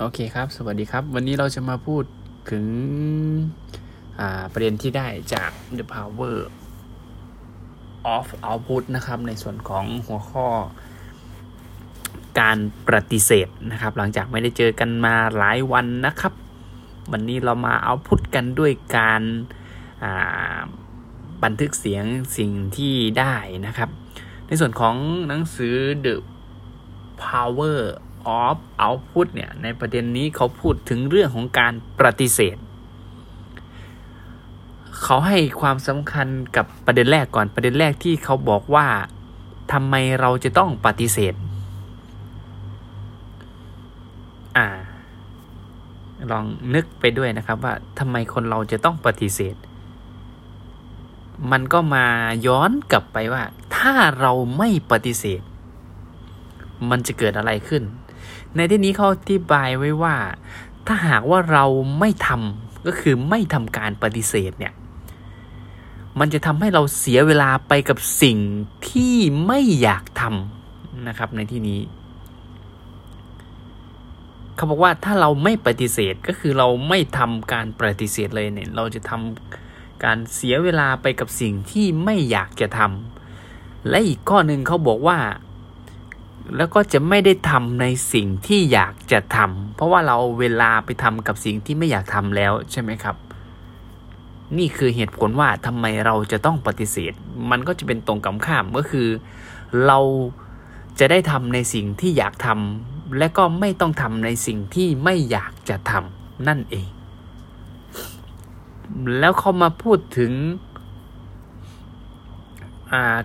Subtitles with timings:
[0.00, 2.04] โอเคครับ สวัสดีครับ วันนี้เราจะมาพูด
[2.50, 2.66] ถึง
[4.52, 6.36] ประเด็นที่ได้จาก the power
[8.16, 10.46] of output นะครับ ในส่วนของหัวข้อ
[12.40, 16.32] การปฏิเสธนะครับ หลังจากไม่ได้เจอกันมาหลายวันนะครับ
[17.12, 19.22] วันนี้เรามาเอาพุทกันด้วยการ
[21.42, 22.04] บันทึกเสียง
[22.36, 23.34] สิ่งที่ได้
[23.66, 23.90] นะครับ
[24.46, 24.94] ในส่วนของ
[25.28, 26.14] หนังสือ the
[27.24, 27.78] power
[28.40, 32.56] of output เนี่ยในประเด็นนี้เขาพูดถึงเรื่องของการปฏิเสธ
[35.02, 38.86] เขาให้ความสำคัญกับประเด็นแรกก่อนประเด็นแรกที่เขาบอกว่า
[39.72, 41.34] ทำไมเราจะต้องปฏิเสธ
[44.56, 44.68] อ่า
[46.30, 49.56] ลองนึกไปด้วยนะครับว่าทำไมคนเราจะต้องปฏิเสธ
[51.50, 52.06] มันก็มา
[52.46, 53.42] ย้อนกลับไปว่า
[53.76, 55.42] ถ้าเราไม่ปฏิเสธ
[56.90, 57.82] มันจะเกิดอะไรขึ้น
[58.56, 60.14] ในที่นี้เขาอธิบายไว้ว่า
[60.86, 61.64] ถ้าหากว่าเรา
[61.98, 64.74] ไม่ทำก็คือไม่ทำการปฏิเสธเนี่ย
[66.18, 68.38] มันจะทำให้เราเสียเวลาไปกับสิ่ง
[68.88, 69.14] ที่
[69.46, 71.80] ไม่อยากทำนะครับ ในที่นี้
[74.54, 85.18] เขาบอกว่าถ้าเราไม่ปฏิเสธก็คือเราไม่ทำการปฏิเสธเลยเนี่ย เราจะทำการเสียเวลาไปกับสิ่งที่ไม่อยากจะทำและอีกข้อหนึ่งเขาบอกว่า
[86.56, 93.16] แล้วก็จะไม่ได้ทำในสิ่งที่อยากจะทำเพราะว่าเราเวลาไปทำกับสิ่งที่ไม่อยากทำแล้วใช่ไหมครับ
[94.58, 97.12] นี่คือเหตุผลว่าทำไมเราจะต้องปฏิเสธ
[97.50, 99.08] มันก็จะเป็นตรงกับข้ามก็คือ
[99.86, 99.98] เรา
[100.98, 106.88] จะได้ทำในสิ่งที่อยากทำและก็ไม่ต้องทำในสิ่งที่ไม่อยากจะทำนั่นเอง
[109.18, 110.32] แล้วเขามาพูดถึง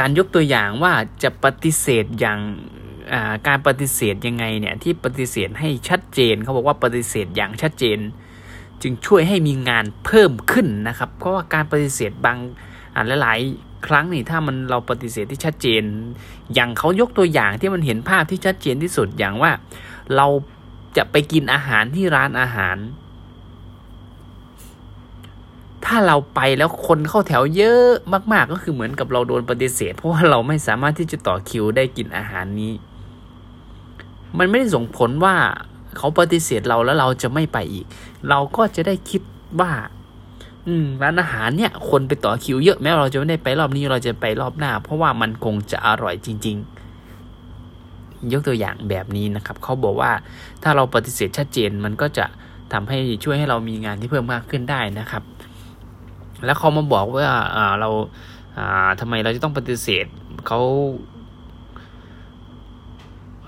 [0.00, 0.92] การยกตัวอย่างว่า
[1.22, 2.40] จะปฏิเสธอย่าง
[3.48, 7.98] การปฏิเสธยังไงเนี่ยที่ปฏิเสธให้ชัดเจนเขาบอกว่าปฏิเสธอย่างชัดเจน
[8.82, 12.38] จึงช่วยให้มีงานเพิ่มขึ้นนะครับ เพราะว่าการปฏิเสธบาง
[13.20, 15.82] หลายๆครั้งนี่ถ้ามันเราปฏิเสธที่ชัดเจน
[16.54, 19.50] อย่างเขายกตัวอย่างที่มันเห็นภาพที่ชัดเจนที่สุดอย่างว่า
[20.16, 20.26] เรา
[20.96, 22.78] จะไปกินอาหารที่ร้านอาหาร
[25.84, 27.88] ถ้าเราไปแล้วคนเข้าแถวเยอะ
[28.32, 32.72] มาก ๆ ก็คือเหมือนกับเราโดนปฏิเสธ เพราะว่าเราไม่สามารถที่จะต่อคิวได้กินอาหารนี้
[34.38, 35.36] มันไม่ได้ส่งผลว่า
[35.96, 37.86] เขาปฏิเสธเราแล้วเราจะไม่ไปอีก
[38.28, 39.22] เราก็จะได้คิด
[39.60, 39.72] ว่า
[40.66, 46.56] อืมร้านอาหารเนี่ย คนไปต่อคิวเยอะแม้เราจะไม่ได้ไปรอบนี้เราจะไปรอบหน้า เพราะว่ามันคงจะอร่อยจริง
[47.44, 50.12] ๆ ยกตัวอย่างแบบนี้นะครับ เขาบอกว่า
[50.62, 52.26] ถ้าเราปฏิเสธชัดเจนมันก็จะ
[52.72, 55.22] ทำให้ช่วยให้เรามีงานที่เพิ่มมากขึ้นได้นะครับ
[56.44, 57.24] แล้วเขามาบอกว่า
[57.80, 57.90] เรา
[59.00, 60.06] ทำไมเราจะต้องปฏิเสธ
[60.46, 60.60] เขา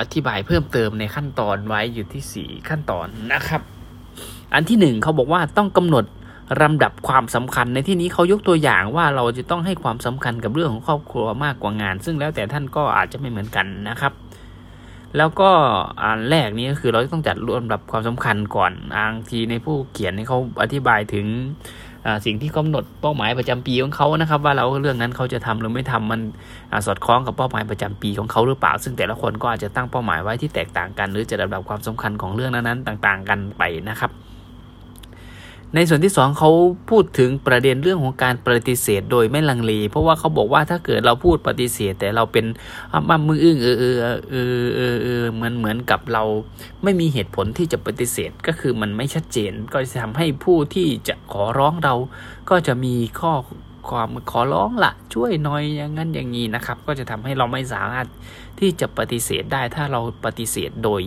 [0.00, 3.62] อธิบายเพิ่มเติมในขั้นตอนไว้อยู่ที่ 4 ขั้นตอนนะครับ
[4.54, 6.04] อันที่ 1เขาบอกว่าต้องกำหนด
[6.62, 14.12] ลำดับความสำคัญในที่นี้เขายกตัวอย่างว่าเราจะต้องให้ความสำคัญกับเรื่องของครอบครัวมากกว่างาน ซึ่งแล้วแต่ท่านก็อาจจะไม่เหมือนกันนะครับ
[15.16, 15.50] แล้วก็
[16.02, 21.26] อันแรกนี้ก็คือเราต้องจัดลำดับความสำคัญก่อนบางทีในผู้เขียนเขาอธิบายถึง
[22.26, 26.20] สิ่งที่กำหนดเป้าหมายประจำปีของเขานะครับ ว่าเราเรื่องนั้นเขาจะทำหรือไม่ทำมัน
[26.72, 34.12] อสอดคล้องกับเป้าหมายประจำปีของเขาหรือเปล่า ซึ่งแต่ละคนก็อาจจะตั้งเป้าหมายไว้ที่แตกต่างกัน หรือจะระดับความสำคัญของเรื่องนั้นๆต่าง ๆ กันไปนะครับ
[35.74, 36.50] ในส่วนที่สองเขา
[36.90, 42.46] พูดถึงประเด็นเรื่องของการปฏิเสธโดยไม่ลังเล เพราะว่าเขาบอกว่าถ้าเกิดเราพูดปฏิเสธ แต่เราเป็น
[43.08, 43.96] มามืออึ้งเออเออ
[44.30, 46.24] เออเออเออเหมือนเหมือนกับเรา
[46.82, 51.94] ไม่มีเหตุผลที่จะปฏิเสธก็คือมันไม่ชัดเจน ก็จะทำให้ผู้ที่จะขอร้องเรา
[52.50, 53.34] ก็จะมีข้อ
[53.88, 58.06] ความขอร้องละช่วยหน่อยอย่างนั้นอย่างนี้นะครับ ก็จะทำให้เราไม่สามารถ
[58.60, 61.02] ที่จะปฏิเสธได้ถ้าเราปฏิเสธโดย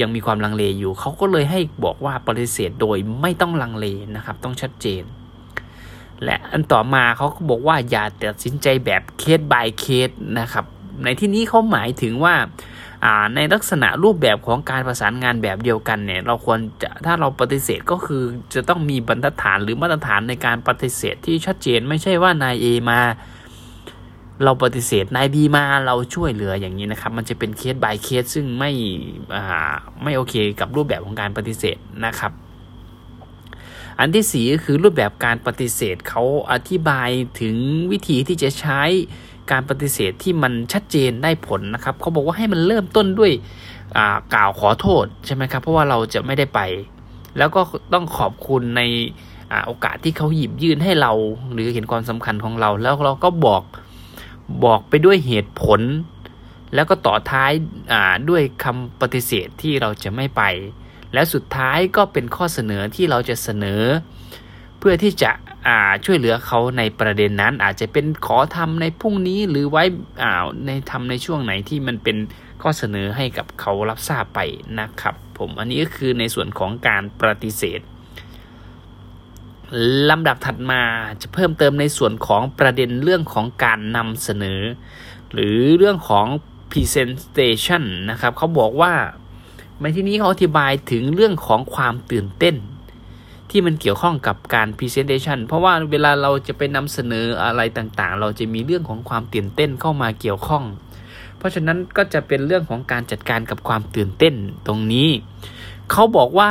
[0.00, 3.86] ยังมีความลังเลอยู่ เขาก็เลยให้บอกว่าปฏิเสธโดยไม่ต้องลังเล
[4.16, 5.02] นะครับ ต้องชัดเจน
[6.24, 10.64] และอันต่อมาเขาก็บอกว่าอย่าตัดสินใจแบบเคส by เคสนะครับ
[11.04, 12.34] ในที่นี้เขาหมายถึงว่า
[13.34, 18.22] ในลักษณะรูปแบบของการประสานงานแบบเดียวกันเนี่ย เราควรจะถ้าเราปฏิเสธก็คือ
[18.54, 23.00] จะต้องมีบรรทัดฐานหรือมาตรฐานในการปฏิเสธที่ชัดเจนไม่ใช่ว่านายเอมา
[24.42, 28.70] เราปฏิเสธนายบีมาเราช่วยเหลืออย่างนี้นะครับ มันจะเป็นเคส by เคสซึ่งไม่
[30.02, 31.76] ไม่โอเคกับรูปแบบของการปฏิเสธ
[32.06, 32.32] นะครับ
[34.00, 36.22] อันที่สี่ก็คือรูปแบบการปฏิเสธเขา
[36.52, 37.10] อธิบาย
[37.40, 37.56] ถึง
[37.92, 38.82] วิธีที่จะใช้
[39.50, 43.32] การปฏิเสธที่มันชัดเจนได้ผลนะครับเขาบอกว่าให้มันเริ่มต้นด้วย
[44.34, 46.60] กล่าวขอโทษใช่ไหมครับ เพราะว่าเราจะไม่ได้ไป
[47.38, 47.60] แล้วก็
[47.92, 48.82] ต้องขอบคุณใน
[49.66, 51.12] โอกาสที่เขาหยิบยื่นให้เรา
[51.52, 53.62] หรือเห็นความสำคัญของเรา แล้วเราก็บอก
[54.64, 55.80] บอกไปด้วยเหตุผล
[56.74, 57.52] แล้วก็ต่อท้าย
[58.30, 60.42] ด้วยคำปฏิเสธที่เราจะไม่ไป
[61.12, 63.82] และสุดท้ายก็เป็นข้อเสนอที่เราจะเสนอ
[64.78, 65.30] เพื่อที่จะ
[66.04, 69.84] ช่วยเหลือเขาในประเด็นนั้น อาจจะเป็นขอทำในพรุ่งนี้หรือไว้
[70.66, 72.16] ในทำในช่วงไหนที่มันเป็น
[72.62, 74.40] ข้อเสนอให้กับเขารับทราบไป
[74.80, 77.80] นะครับ ผมอันนี้ก็คือในส่วนของการปฏิเสธ
[80.10, 80.82] ลำดับถัดมา
[81.22, 84.60] จะเพิ่มเติมในส่วนของประเด็นเรื่องของการนำเสนอ
[85.32, 86.26] หรือเรื่องของ
[86.70, 88.94] presentation นะครับเขาบอกว่า
[89.80, 92.56] ในที่นี้เขาอธิบายถึงเรื่องของความตื่นเต้น
[93.50, 100.64] ที่มันเกี่ยวข้องกับการ presentation เพราะว่าเวลาเราจะไปนำเสนออะไรต่างๆ เราจะมีเรื่องของความตื่นเต้นเข้ามาเกี่ยวข้อง
[101.38, 104.34] เพราะฉะนั้นก็จะเป็นเรื่องของการจัดการกับความตื่นเต้น
[104.66, 105.08] ตรงนี้
[105.90, 106.50] เขาบอกว่า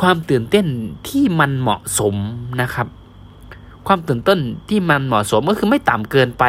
[0.00, 0.66] ความตื่นเต้น
[1.08, 2.14] ที่มันเหมาะสม
[2.62, 2.88] นะครับ
[3.86, 6.44] ความตื่นเต้นที่มันเหมาะสมก็คือไม่ต่ำเกินไป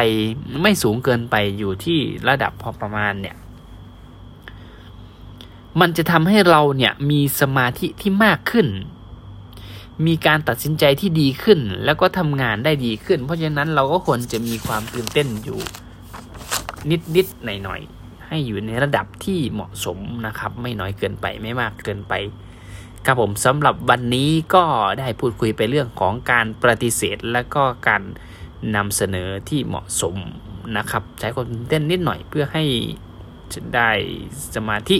[0.62, 1.98] ไม่สูงเกินไปอยู่ที่
[2.28, 3.36] ระดับพอประมาณเนี่ย
[5.80, 8.66] มันจะทำให้เราเนี่ยมีสมาธิที่มากขึ้น
[10.06, 15.60] มีการตัดสินใจที่ดีขึ้น แล้วก็ทำงานได้ดีขึ้น เพราะฉะนั้นเราก็ควรจะมีความตื่นเต้นอยู่
[17.16, 22.14] นิดๆหน่อยๆให้อยู่ในระดับที่เหมาะสมนะครับ ไม่น้อยเกินไปไม่มากเกินไป
[23.06, 24.64] ครับผมสำหรับวันนี้ก็
[25.00, 28.02] ได้พูดคุยไปเรื่องของการปฏิเสธ และก็การ
[28.76, 30.16] นำเสนอที่เหมาะสม
[30.76, 32.64] นะครับ ใช้ความเต้นนิดหน่อยเพื่อให้
[33.76, 33.90] ได้
[34.54, 34.98] สมาธิ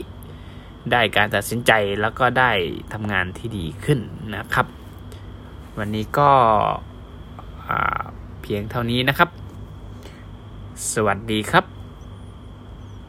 [0.92, 2.52] ได้การตัดสินใจแล้วก็ได้
[2.92, 3.98] ทำงานที่ดีขึ้น
[4.36, 4.66] นะครับ
[5.78, 6.30] วันนี้ก็
[8.42, 9.30] เพียงเท่านี้นะครับ
[10.92, 11.79] สวัสดีครับ